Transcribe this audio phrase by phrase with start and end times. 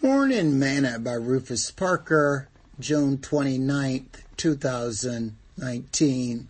[0.00, 2.48] Morning Manna by Rufus Parker,
[2.78, 6.48] June 29th, 2019.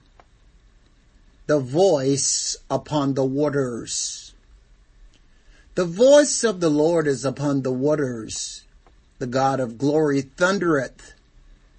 [1.46, 4.34] The Voice Upon the Waters.
[5.76, 8.64] The voice of the Lord is upon the waters.
[9.18, 11.14] The God of glory thundereth.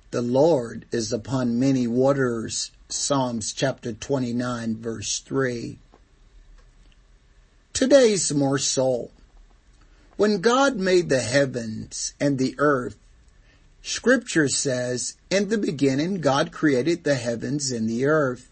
[0.09, 2.71] The Lord is upon many waters.
[2.87, 5.77] Psalms chapter 29 verse 3.
[7.73, 9.11] Today's morsel.
[10.19, 12.97] When God made the heavens and the earth,
[13.81, 18.51] scripture says, in the beginning God created the heavens and the earth.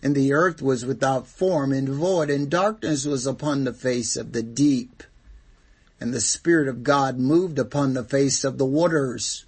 [0.00, 4.30] And the earth was without form and void, and darkness was upon the face of
[4.30, 5.02] the deep.
[6.00, 9.44] And the Spirit of God moved upon the face of the waters.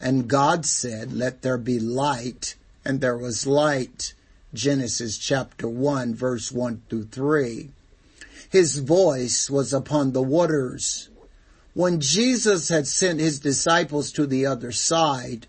[0.00, 4.14] And God said, let there be light, and there was light.
[4.54, 7.70] Genesis chapter 1 verse 1 through 3.
[8.48, 11.08] His voice was upon the waters.
[11.74, 15.46] When Jesus had sent his disciples to the other side,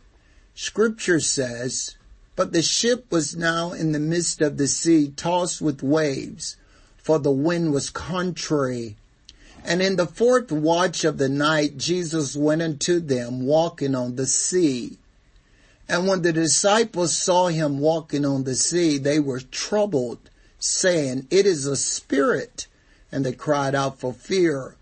[0.54, 1.96] scripture says,
[2.36, 6.56] but the ship was now in the midst of the sea tossed with waves,
[6.98, 8.96] for the wind was contrary.
[9.64, 14.26] And in the fourth watch of the night, Jesus went unto them walking on the
[14.26, 14.98] sea.
[15.88, 21.46] And when the disciples saw him walking on the sea, they were troubled, saying, It
[21.46, 22.68] is a spirit
[23.12, 24.76] and they cried out for fear.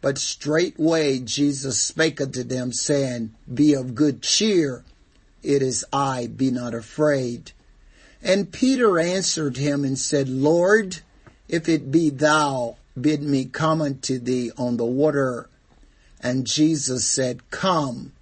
[0.00, 4.84] But straightway Jesus spake unto them, saying, Be of good cheer,
[5.42, 7.52] it is I, be not afraid.
[8.22, 11.00] And Peter answered him and said, Lord,
[11.48, 15.48] if it be thou, bid me come unto thee on the water.
[16.20, 18.12] And Jesus said, Come.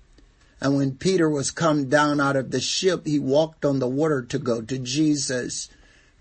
[0.61, 4.23] And when Peter was come down out of the ship, he walked on the water
[4.23, 5.69] to go to Jesus.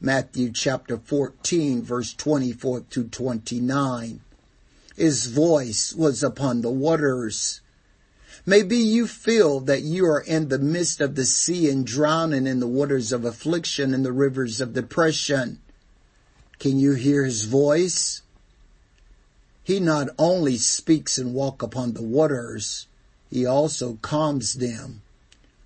[0.04, 4.22] Matthew chapter 14 verse 24 to 29.
[4.98, 7.62] His voice was upon the waters.
[8.44, 12.60] Maybe you feel that you are in the midst of the sea and drowning in
[12.60, 15.60] the waters of affliction and the rivers of depression.
[16.58, 18.24] Can you hear his voice?
[19.64, 22.88] He not only speaks and walk upon the waters,
[23.30, 25.04] he also calms them.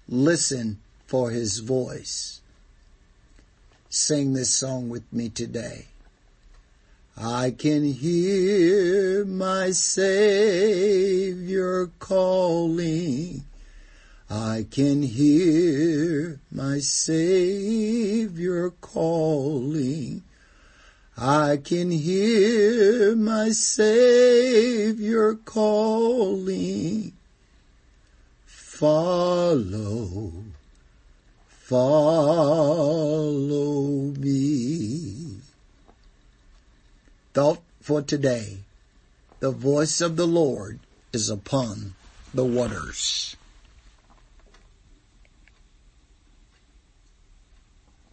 [0.09, 2.41] Listen for his voice
[3.95, 5.85] sing this song with me today.
[7.15, 11.37] I can hear my Savior
[11.97, 13.45] calling.
[14.29, 20.23] I can hear my Savior calling.
[21.17, 27.13] I can hear my Savior calling.
[28.45, 30.33] Follow
[31.67, 33.04] follow
[37.35, 38.59] Thought for today.
[39.41, 40.79] The voice of the Lord
[41.11, 41.95] is upon
[42.33, 43.24] the waters.